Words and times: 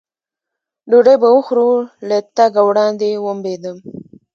ډوډۍ 0.89 1.15
به 1.21 1.27
وخورو، 1.35 1.69
له 2.07 2.17
تګه 2.37 2.61
وړاندې 2.67 3.09
ومبېدم. 3.25 3.77